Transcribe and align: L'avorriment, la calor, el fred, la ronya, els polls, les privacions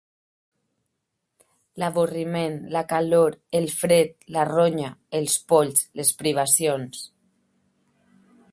L'avorriment, 1.83 2.55
la 2.75 2.83
calor, 2.93 3.37
el 3.59 3.69
fred, 3.81 4.15
la 4.37 4.47
ronya, 4.53 4.89
els 5.21 5.37
polls, 5.53 5.85
les 6.01 6.15
privacions 6.23 7.05